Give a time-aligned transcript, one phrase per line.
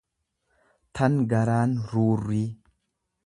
[0.99, 2.45] tan garaan ruurrii.